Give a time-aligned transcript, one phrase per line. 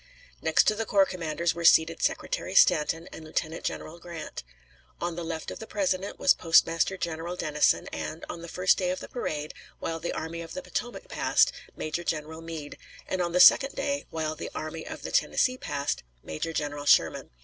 [0.41, 4.41] Next to the corps commanders were seated Secretary Stanton and Lieutenant General Grant.
[4.99, 8.89] On the left of the President was Postmaster General Dennison and, on the first day
[8.89, 13.31] of the parade, while the Army of the Potomac passed, Major General Meade; and on
[13.31, 17.29] the second day, while the Army of the Tennessee passed, Major General Sherman.